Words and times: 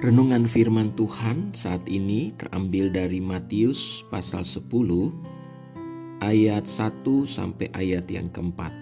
Renungan 0.00 0.48
firman 0.48 0.96
Tuhan 0.96 1.52
saat 1.52 1.84
ini 1.84 2.32
terambil 2.32 2.88
dari 2.88 3.20
Matius 3.20 4.00
pasal 4.08 4.48
10 4.48 4.64
ayat 6.24 6.64
1 6.64 7.04
sampai 7.28 7.68
ayat 7.76 8.08
yang 8.08 8.32
keempat. 8.32 8.72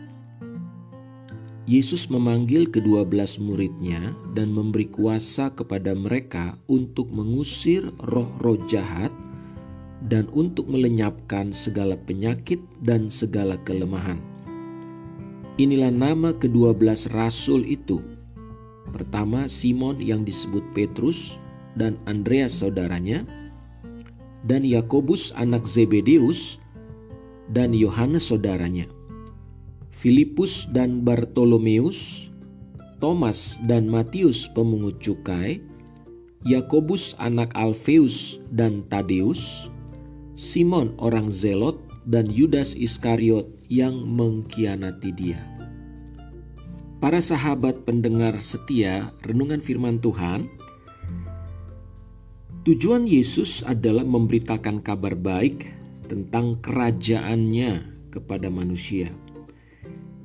Yesus 1.67 2.07
memanggil 2.07 2.71
kedua 2.71 3.03
belas 3.03 3.43
muridnya 3.43 4.15
dan 4.31 4.55
memberi 4.55 4.87
kuasa 4.87 5.51
kepada 5.51 5.91
mereka 5.91 6.55
untuk 6.71 7.11
mengusir 7.11 7.91
roh-roh 7.98 8.62
jahat 8.71 9.11
dan 10.07 10.30
untuk 10.30 10.71
melenyapkan 10.71 11.50
segala 11.50 11.98
penyakit 11.98 12.62
dan 12.79 13.11
segala 13.11 13.59
kelemahan. 13.66 14.23
Inilah 15.59 15.91
nama 15.91 16.30
kedua 16.30 16.71
belas 16.71 17.11
rasul 17.11 17.66
itu, 17.66 17.98
Pertama 18.91 19.47
Simon 19.47 20.01
yang 20.01 20.24
disebut 20.24 20.65
Petrus 20.73 21.37
dan 21.77 22.01
Andreas 22.09 22.59
saudaranya, 22.65 23.23
dan 24.46 24.62
Yakobus 24.65 25.34
anak 25.34 25.66
Zebedeus 25.66 26.62
dan 27.51 27.74
Yohanes 27.74 28.30
saudaranya, 28.30 28.87
Filipus 29.93 30.70
dan 30.70 31.02
Bartolomeus, 31.02 32.30
Thomas 33.02 33.59
dan 33.66 33.91
Matius 33.91 34.46
pemungut 34.51 35.02
cukai, 35.02 35.59
Yakobus 36.46 37.18
anak 37.18 37.51
Alfeus 37.59 38.38
dan 38.55 38.87
Tadeus, 38.87 39.66
Simon 40.38 40.95
orang 41.02 41.27
Zelot 41.34 41.82
dan 42.07 42.30
Yudas 42.30 42.79
Iskariot 42.79 43.51
yang 43.66 43.98
mengkhianati 44.07 45.10
dia. 45.10 45.58
Para 46.98 47.23
sahabat 47.23 47.87
pendengar 47.87 48.43
setia 48.43 49.15
renungan 49.23 49.63
firman 49.63 50.02
Tuhan, 50.02 50.51
tujuan 52.66 53.07
Yesus 53.07 53.63
adalah 53.63 54.02
memberitakan 54.02 54.82
kabar 54.82 55.15
baik 55.15 55.71
tentang 56.10 56.59
kerajaannya 56.59 57.95
kepada 58.10 58.51
manusia, 58.51 59.15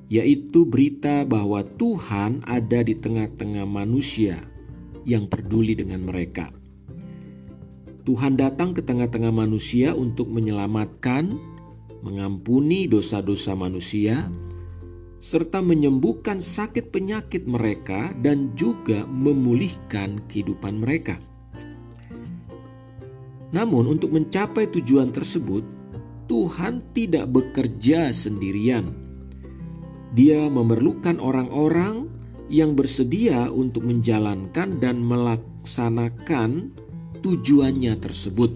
yaitu 0.10 0.66
berita 0.66 1.22
bahwa 1.30 1.62
Tuhan 1.62 2.42
ada 2.42 2.82
di 2.82 2.98
tengah-tengah 2.98 3.70
manusia 3.70 4.42
yang 5.06 5.30
peduli 5.30 5.78
dengan 5.78 6.02
mereka. 6.10 6.50
Tuhan 8.02 8.34
datang 8.34 8.74
ke 8.74 8.82
tengah-tengah 8.82 9.30
manusia 9.30 9.94
untuk 9.94 10.26
menyelamatkan, 10.26 11.38
mengampuni 12.02 12.90
dosa-dosa 12.90 13.54
manusia, 13.54 14.26
serta 15.24 15.64
menyembuhkan 15.64 16.44
sakit 16.44 16.92
penyakit 16.92 17.48
mereka 17.48 18.12
dan 18.20 18.52
juga 18.60 19.08
memulihkan 19.08 20.20
kehidupan 20.28 20.84
mereka. 20.84 21.16
Namun, 23.56 23.88
untuk 23.88 24.12
mencapai 24.12 24.68
tujuan 24.68 25.16
tersebut, 25.16 25.64
Tuhan 26.28 26.84
tidak 26.92 27.32
bekerja 27.32 28.12
sendirian. 28.12 28.92
Dia 30.12 30.52
memerlukan 30.52 31.24
orang-orang 31.24 32.12
yang 32.52 32.76
bersedia 32.76 33.48
untuk 33.48 33.88
menjalankan 33.88 34.76
dan 34.84 35.00
melaksanakan 35.00 36.76
tujuannya 37.24 37.96
tersebut. 37.96 38.52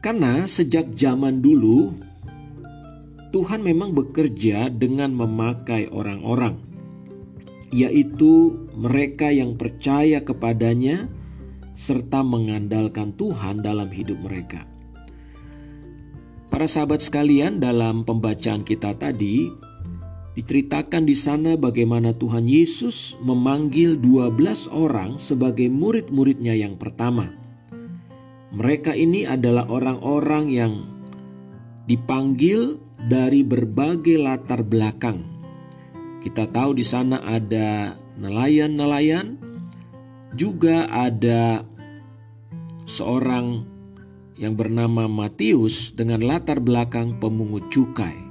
Karena 0.00 0.48
sejak 0.48 0.96
zaman 0.96 1.44
dulu, 1.44 2.08
Tuhan 3.30 3.62
memang 3.62 3.94
bekerja 3.94 4.70
dengan 4.74 5.14
memakai 5.14 5.86
orang-orang, 5.94 6.58
yaitu 7.70 8.66
mereka 8.74 9.30
yang 9.30 9.54
percaya 9.54 10.18
kepadanya 10.26 11.06
serta 11.78 12.26
mengandalkan 12.26 13.14
Tuhan 13.14 13.62
dalam 13.62 13.86
hidup 13.88 14.18
mereka. 14.18 14.66
Para 16.50 16.66
sahabat 16.66 16.98
sekalian, 16.98 17.62
dalam 17.62 18.02
pembacaan 18.02 18.66
kita 18.66 18.98
tadi 18.98 19.46
diceritakan 20.34 21.06
di 21.06 21.14
sana 21.14 21.54
bagaimana 21.54 22.10
Tuhan 22.10 22.50
Yesus 22.50 23.14
memanggil 23.22 23.94
12 24.02 24.66
orang 24.74 25.14
sebagai 25.14 25.70
murid-muridnya 25.70 26.58
yang 26.58 26.74
pertama. 26.74 27.30
Mereka 28.50 28.98
ini 28.98 29.22
adalah 29.22 29.70
orang-orang 29.70 30.44
yang 30.50 30.72
dipanggil 31.86 32.82
dari 33.06 33.40
berbagai 33.40 34.20
latar 34.20 34.60
belakang. 34.60 35.24
Kita 36.20 36.44
tahu 36.52 36.76
di 36.76 36.84
sana 36.84 37.24
ada 37.24 37.96
nelayan-nelayan, 38.20 39.40
juga 40.36 40.84
ada 40.92 41.64
seorang 42.84 43.64
yang 44.36 44.52
bernama 44.52 45.08
Matius 45.08 45.96
dengan 45.96 46.20
latar 46.20 46.60
belakang 46.60 47.16
pemungut 47.16 47.72
cukai. 47.72 48.28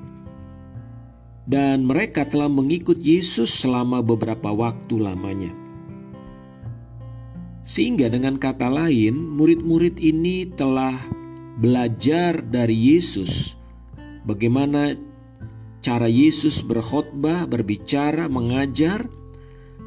Dan 1.50 1.90
mereka 1.90 2.30
telah 2.30 2.46
mengikut 2.46 3.02
Yesus 3.02 3.50
selama 3.50 4.06
beberapa 4.06 4.54
waktu 4.54 5.02
lamanya. 5.02 5.50
Sehingga 7.66 8.06
dengan 8.06 8.38
kata 8.38 8.70
lain, 8.70 9.18
murid-murid 9.34 9.98
ini 9.98 10.46
telah 10.54 10.94
belajar 11.58 12.46
dari 12.46 12.94
Yesus 12.94 13.59
bagaimana 14.28 14.96
cara 15.80 16.12
Yesus 16.12 16.64
berkhotbah, 16.64 17.48
berbicara, 17.48 18.28
mengajar, 18.28 19.08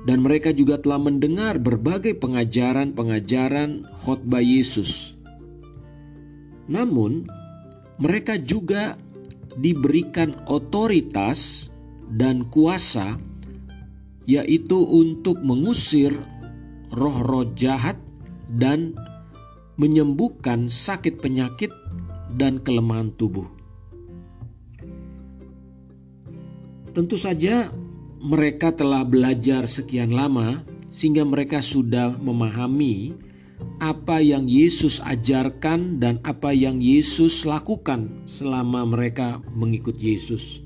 dan 0.03 0.19
mereka 0.25 0.51
juga 0.51 0.83
telah 0.83 0.99
mendengar 0.99 1.63
berbagai 1.63 2.19
pengajaran-pengajaran 2.19 3.87
khotbah 4.03 4.43
Yesus. 4.43 5.15
Namun, 6.67 7.29
mereka 8.03 8.35
juga 8.41 8.99
diberikan 9.55 10.35
otoritas 10.49 11.71
dan 12.09 12.49
kuasa, 12.51 13.21
yaitu 14.27 14.81
untuk 14.81 15.39
mengusir 15.45 16.17
roh-roh 16.91 17.47
jahat 17.55 17.99
dan 18.51 18.97
menyembuhkan 19.79 20.69
sakit 20.69 21.23
penyakit 21.23 21.71
dan 22.35 22.59
kelemahan 22.61 23.13
tubuh. 23.15 23.62
Tentu 26.93 27.17
saja 27.17 27.73
mereka 28.21 28.69
telah 28.71 29.01
belajar 29.03 29.65
sekian 29.65 30.13
lama 30.13 30.61
sehingga 30.93 31.25
mereka 31.25 31.65
sudah 31.65 32.21
memahami 32.21 33.17
apa 33.81 34.21
yang 34.21 34.45
Yesus 34.45 35.01
ajarkan 35.01 35.97
dan 35.97 36.21
apa 36.21 36.53
yang 36.53 36.85
Yesus 36.85 37.49
lakukan 37.49 38.29
selama 38.29 38.85
mereka 38.85 39.41
mengikut 39.57 39.97
Yesus. 39.97 40.61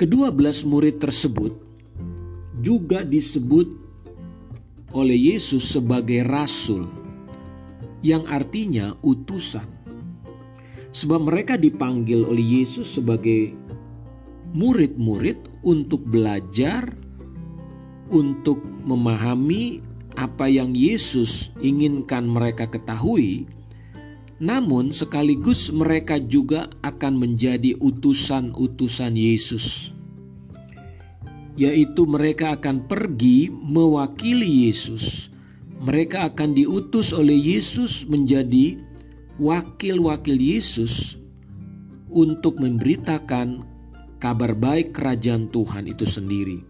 Kedua 0.00 0.32
belas 0.32 0.64
murid 0.64 0.96
tersebut 0.96 1.52
juga 2.64 3.04
disebut 3.04 3.68
oleh 4.96 5.36
Yesus 5.36 5.68
sebagai 5.76 6.24
rasul, 6.24 6.88
yang 8.00 8.24
artinya 8.24 8.96
utusan. 9.04 9.79
Sebab 10.90 11.30
mereka 11.30 11.54
dipanggil 11.54 12.26
oleh 12.26 12.62
Yesus 12.62 12.98
sebagai 12.98 13.54
murid-murid 14.50 15.62
untuk 15.62 16.02
belajar, 16.02 16.90
untuk 18.10 18.58
memahami 18.82 19.86
apa 20.18 20.50
yang 20.50 20.74
Yesus 20.74 21.54
inginkan 21.62 22.26
mereka 22.26 22.66
ketahui, 22.66 23.46
namun 24.42 24.90
sekaligus 24.90 25.70
mereka 25.70 26.18
juga 26.18 26.66
akan 26.82 27.22
menjadi 27.22 27.78
utusan-utusan 27.78 29.14
Yesus, 29.14 29.94
yaitu 31.54 32.02
mereka 32.10 32.58
akan 32.58 32.90
pergi 32.90 33.46
mewakili 33.52 34.66
Yesus. 34.66 35.30
Mereka 35.80 36.34
akan 36.34 36.52
diutus 36.52 37.14
oleh 37.14 37.36
Yesus 37.36 38.04
menjadi 38.04 38.89
wakil-wakil 39.40 40.36
Yesus 40.36 41.16
untuk 42.12 42.60
memberitakan 42.60 43.64
kabar 44.20 44.52
baik 44.52 44.92
kerajaan 44.92 45.48
Tuhan 45.48 45.88
itu 45.88 46.04
sendiri. 46.04 46.60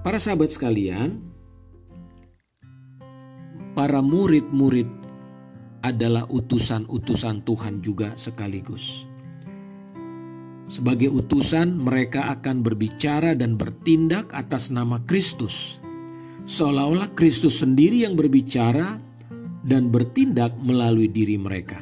Para 0.00 0.22
sahabat 0.22 0.54
sekalian, 0.54 1.18
para 3.74 3.98
murid-murid 4.00 4.88
adalah 5.82 6.24
utusan-utusan 6.30 7.42
Tuhan 7.42 7.74
juga 7.82 8.14
sekaligus. 8.14 9.04
Sebagai 10.70 11.10
utusan, 11.10 11.74
mereka 11.74 12.30
akan 12.30 12.62
berbicara 12.62 13.34
dan 13.34 13.58
bertindak 13.58 14.30
atas 14.30 14.70
nama 14.70 15.02
Kristus, 15.02 15.82
seolah-olah 16.46 17.10
Kristus 17.18 17.58
sendiri 17.58 18.06
yang 18.06 18.14
berbicara 18.14 19.09
dan 19.64 19.92
bertindak 19.92 20.56
melalui 20.60 21.08
diri 21.08 21.36
mereka. 21.36 21.80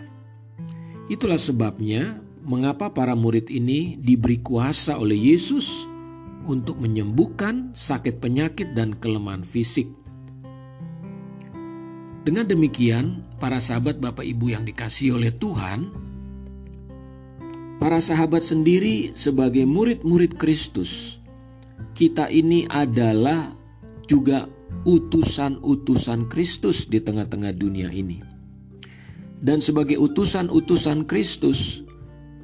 Itulah 1.08 1.40
sebabnya 1.40 2.20
mengapa 2.44 2.92
para 2.92 3.16
murid 3.16 3.48
ini 3.48 3.96
diberi 3.96 4.40
kuasa 4.40 5.00
oleh 5.00 5.16
Yesus 5.16 5.88
untuk 6.48 6.80
menyembuhkan 6.80 7.76
sakit 7.76 8.20
penyakit 8.20 8.72
dan 8.72 8.96
kelemahan 8.96 9.44
fisik. 9.44 9.88
Dengan 12.25 12.44
demikian, 12.44 13.25
para 13.40 13.56
sahabat 13.56 14.00
Bapak 14.04 14.24
Ibu 14.24 14.52
yang 14.52 14.64
dikasih 14.69 15.16
oleh 15.16 15.32
Tuhan, 15.32 15.88
para 17.81 18.00
sahabat 18.04 18.44
sendiri 18.44 19.16
sebagai 19.16 19.64
murid-murid 19.64 20.36
Kristus, 20.36 21.22
kita 21.96 22.28
ini 22.28 22.69
adalah 22.69 23.56
juga 24.04 24.44
utusan-utusan 24.86 26.30
Kristus 26.30 26.86
di 26.86 27.02
tengah-tengah 27.02 27.54
dunia 27.54 27.90
ini. 27.90 28.20
Dan 29.38 29.62
sebagai 29.62 29.98
utusan-utusan 30.02 31.06
Kristus, 31.06 31.82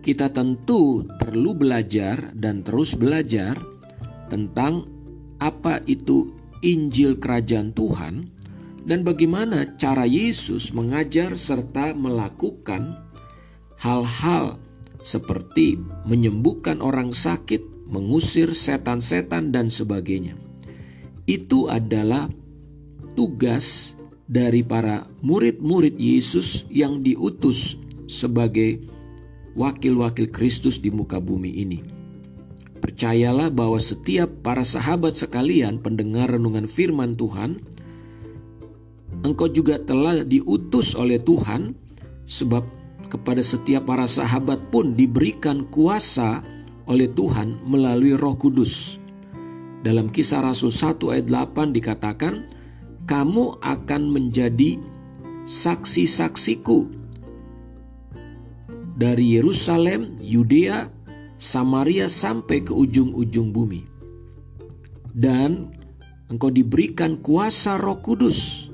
kita 0.04 0.30
tentu 0.30 1.02
perlu 1.18 1.58
belajar 1.58 2.30
dan 2.36 2.62
terus 2.62 2.94
belajar 2.94 3.58
tentang 4.30 4.86
apa 5.42 5.82
itu 5.90 6.30
Injil 6.62 7.18
Kerajaan 7.18 7.74
Tuhan 7.74 8.14
dan 8.84 9.00
bagaimana 9.02 9.74
cara 9.80 10.04
Yesus 10.04 10.76
mengajar 10.76 11.34
serta 11.34 11.96
melakukan 11.96 13.00
hal-hal 13.80 14.60
seperti 15.04 15.76
menyembuhkan 16.08 16.80
orang 16.80 17.12
sakit, 17.12 17.88
mengusir 17.88 18.56
setan-setan, 18.56 19.52
dan 19.52 19.68
sebagainya. 19.68 20.36
Itu 21.24 21.72
adalah 21.72 22.28
tugas 23.16 23.96
dari 24.28 24.64
para 24.64 25.08
murid-murid 25.24 25.96
Yesus 25.96 26.68
yang 26.68 27.00
diutus 27.00 27.80
sebagai 28.08 28.84
wakil-wakil 29.56 30.28
Kristus 30.28 30.80
di 30.80 30.92
muka 30.92 31.22
bumi 31.22 31.50
ini. 31.64 31.80
Percayalah 32.80 33.48
bahwa 33.48 33.80
setiap 33.80 34.44
para 34.44 34.60
sahabat 34.60 35.16
sekalian 35.16 35.80
pendengar 35.80 36.36
renungan 36.36 36.68
firman 36.68 37.16
Tuhan, 37.16 37.64
engkau 39.24 39.48
juga 39.48 39.80
telah 39.80 40.20
diutus 40.20 40.92
oleh 40.92 41.16
Tuhan 41.16 41.72
sebab 42.28 42.64
kepada 43.08 43.40
setiap 43.40 43.88
para 43.88 44.04
sahabat 44.04 44.68
pun 44.68 44.92
diberikan 44.92 45.64
kuasa 45.72 46.44
oleh 46.84 47.08
Tuhan 47.08 47.64
melalui 47.64 48.12
Roh 48.12 48.36
Kudus. 48.36 49.00
Dalam 49.84 50.08
kisah 50.08 50.40
Rasul 50.40 50.72
1 50.72 50.96
ayat 51.12 51.28
8 51.28 51.76
dikatakan, 51.76 52.48
kamu 53.04 53.60
akan 53.60 54.02
menjadi 54.08 54.80
saksi-saksiku 55.44 56.88
dari 58.96 59.36
Yerusalem, 59.36 60.16
Yudea, 60.24 60.88
Samaria 61.36 62.08
sampai 62.08 62.64
ke 62.64 62.72
ujung-ujung 62.72 63.52
bumi. 63.52 63.84
Dan 65.12 65.68
engkau 66.32 66.48
diberikan 66.48 67.20
kuasa 67.20 67.76
Roh 67.76 68.00
Kudus 68.00 68.72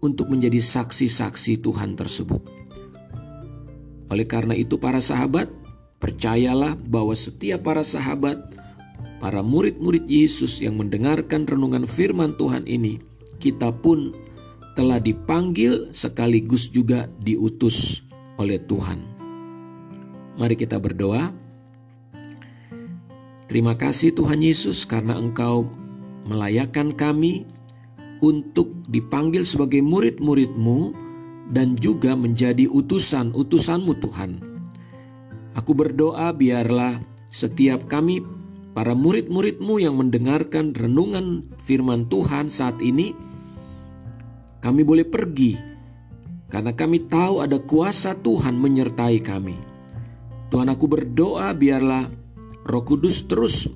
untuk 0.00 0.32
menjadi 0.32 0.64
saksi-saksi 0.64 1.60
Tuhan 1.60 1.92
tersebut. 1.92 2.40
Oleh 4.08 4.24
karena 4.24 4.56
itu 4.56 4.80
para 4.80 5.04
sahabat, 5.04 5.52
percayalah 6.00 6.72
bahwa 6.88 7.12
setiap 7.12 7.68
para 7.68 7.84
sahabat 7.84 8.61
para 9.22 9.38
murid-murid 9.38 10.10
Yesus 10.10 10.58
yang 10.58 10.74
mendengarkan 10.82 11.46
renungan 11.46 11.86
firman 11.86 12.34
Tuhan 12.34 12.66
ini, 12.66 12.98
kita 13.38 13.70
pun 13.70 14.10
telah 14.74 14.98
dipanggil 14.98 15.94
sekaligus 15.94 16.74
juga 16.74 17.06
diutus 17.22 18.02
oleh 18.34 18.58
Tuhan. 18.58 18.98
Mari 20.42 20.58
kita 20.58 20.82
berdoa. 20.82 21.30
Terima 23.46 23.78
kasih 23.78 24.10
Tuhan 24.10 24.42
Yesus 24.42 24.82
karena 24.90 25.14
Engkau 25.14 25.70
melayakkan 26.26 26.90
kami 26.90 27.46
untuk 28.24 28.74
dipanggil 28.90 29.46
sebagai 29.46 29.86
murid-muridmu 29.86 30.98
dan 31.52 31.78
juga 31.78 32.18
menjadi 32.18 32.66
utusan-utusanmu 32.66 33.92
Tuhan. 34.02 34.30
Aku 35.52 35.76
berdoa 35.76 36.32
biarlah 36.32 36.96
setiap 37.28 37.84
kami 37.92 38.41
para 38.72 38.96
murid-muridmu 38.96 39.80
yang 39.80 40.00
mendengarkan 40.00 40.72
renungan 40.72 41.44
firman 41.60 42.08
Tuhan 42.08 42.48
saat 42.48 42.80
ini, 42.80 43.12
kami 44.64 44.82
boleh 44.84 45.04
pergi 45.04 45.56
karena 46.52 46.76
kami 46.76 47.08
tahu 47.08 47.40
ada 47.40 47.60
kuasa 47.60 48.16
Tuhan 48.16 48.56
menyertai 48.56 49.18
kami. 49.24 49.56
Tuhan 50.52 50.68
aku 50.68 50.84
berdoa 50.84 51.56
biarlah 51.56 52.12
roh 52.68 52.84
kudus 52.84 53.24
terus 53.24 53.68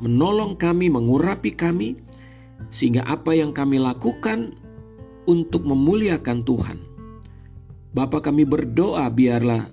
menolong 0.00 0.58
kami, 0.58 0.90
mengurapi 0.90 1.54
kami, 1.54 2.00
sehingga 2.72 3.06
apa 3.06 3.36
yang 3.36 3.54
kami 3.54 3.78
lakukan 3.78 4.58
untuk 5.28 5.62
memuliakan 5.62 6.42
Tuhan. 6.42 6.78
Bapa 7.94 8.22
kami 8.22 8.46
berdoa 8.46 9.06
biarlah 9.10 9.70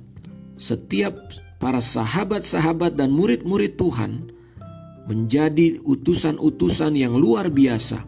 setiap 0.58 1.18
para 1.58 1.82
sahabat-sahabat 1.82 2.98
dan 2.98 3.14
murid-murid 3.14 3.78
Tuhan 3.78 4.34
menjadi 5.08 5.82
utusan-utusan 5.82 6.94
yang 7.00 7.16
luar 7.18 7.50
biasa. 7.50 8.04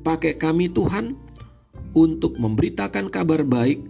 Pakai 0.00 0.40
kami 0.40 0.72
Tuhan 0.72 1.12
untuk 1.92 2.40
memberitakan 2.40 3.12
kabar 3.12 3.44
baik, 3.44 3.84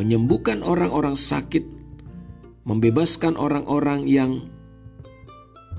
menyembuhkan 0.00 0.64
orang-orang 0.64 1.14
sakit, 1.18 1.62
membebaskan 2.64 3.36
orang-orang 3.36 4.08
yang 4.08 4.48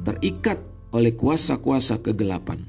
terikat 0.05 0.61
oleh 0.91 1.15
kuasa-kuasa 1.17 2.03
kegelapan. 2.03 2.61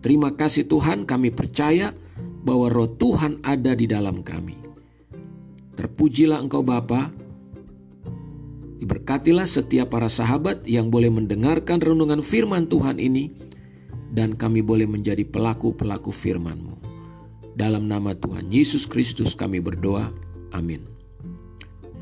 Terima 0.00 0.32
kasih 0.32 0.68
Tuhan, 0.68 1.04
kami 1.04 1.32
percaya 1.32 1.92
bahwa 2.40 2.72
roh 2.72 2.88
Tuhan 2.88 3.40
ada 3.44 3.76
di 3.76 3.84
dalam 3.84 4.24
kami. 4.24 4.56
Terpujilah 5.76 6.40
Engkau 6.40 6.64
Bapa, 6.64 7.12
Diberkatilah 8.80 9.44
setiap 9.44 9.92
para 9.92 10.08
sahabat 10.08 10.64
yang 10.64 10.88
boleh 10.88 11.12
mendengarkan 11.12 11.84
renungan 11.84 12.24
firman 12.24 12.64
Tuhan 12.64 12.96
ini 12.96 13.28
dan 14.08 14.40
kami 14.40 14.64
boleh 14.64 14.88
menjadi 14.88 15.20
pelaku-pelaku 15.28 16.08
firman-Mu. 16.08 16.80
Dalam 17.52 17.84
nama 17.84 18.16
Tuhan 18.16 18.48
Yesus 18.48 18.88
Kristus 18.88 19.36
kami 19.36 19.60
berdoa. 19.60 20.08
Amin. 20.56 20.80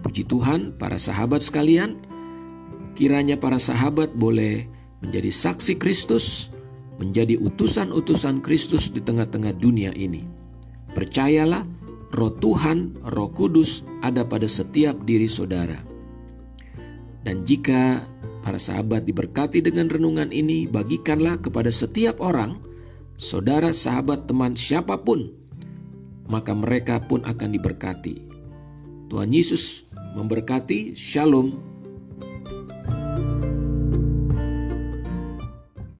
Puji 0.07 0.23
Tuhan, 0.31 0.79
para 0.79 1.03
sahabat 1.03 1.43
sekalian, 1.43 1.99
kiranya 2.95 3.35
para 3.35 3.59
sahabat 3.59 4.15
boleh 4.15 4.71
menjadi 5.03 5.35
saksi 5.35 5.83
Kristus, 5.83 6.55
menjadi 7.03 7.43
utusan-utusan 7.43 8.39
Kristus 8.39 8.95
di 8.95 9.03
tengah-tengah 9.03 9.51
dunia 9.59 9.91
ini. 9.99 10.23
Percayalah, 10.95 11.67
roh 12.15 12.39
Tuhan, 12.39 13.03
roh 13.03 13.35
kudus 13.35 13.83
ada 13.99 14.23
pada 14.23 14.47
setiap 14.47 14.95
diri 15.03 15.27
saudara 15.27 15.98
dan 17.27 17.43
jika 17.43 18.07
para 18.43 18.57
sahabat 18.57 19.05
diberkati 19.05 19.59
dengan 19.61 19.91
renungan 19.91 20.31
ini, 20.31 20.71
bagikanlah 20.71 21.43
kepada 21.43 21.69
setiap 21.69 22.23
orang, 22.23 22.63
saudara, 23.19 23.75
sahabat, 23.75 24.31
teman, 24.31 24.55
siapa 24.55 24.97
pun, 25.03 25.35
maka 26.31 26.55
mereka 26.55 27.03
pun 27.03 27.25
akan 27.27 27.51
diberkati. 27.53 28.29
Tuhan 29.09 29.33
Yesus 29.33 29.89
memberkati. 30.13 30.93
Shalom. 30.93 31.78